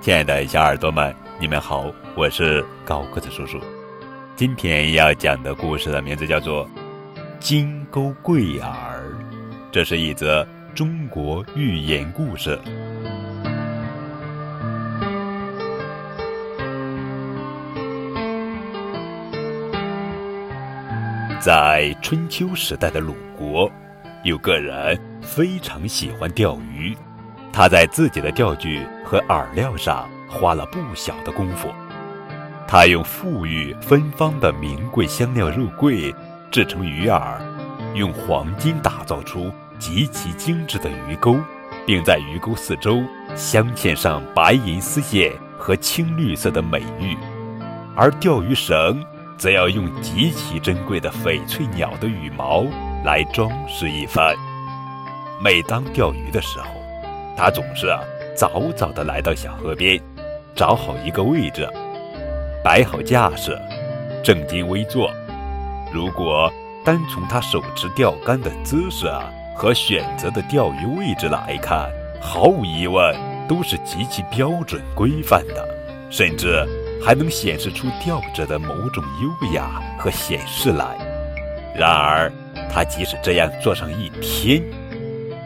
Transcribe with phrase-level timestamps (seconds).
[0.00, 3.60] 亲爱的小耳朵们，你们好，我是高个子叔叔。
[4.34, 6.66] 今天要讲的故事的名字叫做
[7.38, 8.70] 《金钩贵耳》，
[9.70, 12.58] 这是一则中国寓言故事。
[21.38, 23.70] 在春秋时代的鲁国，
[24.24, 26.96] 有个人非常喜欢钓鱼。
[27.52, 31.68] 他在自己的钓具和饵料上花了不小的功夫。
[32.66, 36.14] 他用馥郁芬芳的名贵香料肉桂
[36.50, 37.40] 制成鱼饵，
[37.94, 41.36] 用黄金打造出极其精致的鱼钩，
[41.84, 43.02] 并在鱼钩四周
[43.34, 47.16] 镶嵌上白银丝线和青绿色的美玉。
[47.96, 49.04] 而钓鱼绳
[49.36, 52.64] 则要用极其珍贵的翡翠鸟的羽毛
[53.04, 54.34] 来装饰一番。
[55.42, 56.79] 每当钓鱼的时候，
[57.36, 58.00] 他总是啊，
[58.36, 60.00] 早早地来到小河边，
[60.54, 61.68] 找好一个位置，
[62.62, 63.58] 摆好架势，
[64.22, 65.10] 正襟危坐。
[65.92, 66.52] 如果
[66.84, 73.16] 单从他手持钓竿的姿势啊和选择的钓鱼位置来看，毫无疑问
[73.48, 75.68] 都是极其标准规范的，
[76.10, 76.66] 甚至
[77.04, 80.86] 还能显示出钓者的某种优雅和显示来。
[81.74, 82.30] 然而，
[82.72, 84.62] 他即使这样做上一天，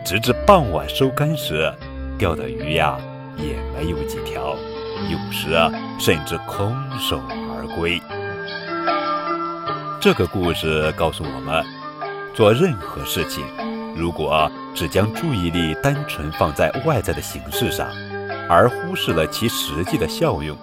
[0.04, 1.72] 直至傍晚收竿时，
[2.18, 2.98] 钓的鱼呀
[3.38, 4.54] 也没有几条，
[5.10, 7.98] 有时啊甚至空手而归。
[9.98, 11.64] 这个故事告诉我们，
[12.34, 13.42] 做任何事情，
[13.96, 17.88] 如果只将注意力单纯放在外在的形式上，
[18.46, 20.54] 而忽视了其实际的效用，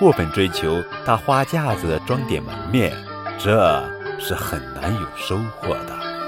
[0.00, 2.90] 过分追求大花架子装点门面，
[3.38, 3.84] 这
[4.18, 6.21] 是很难有收获的。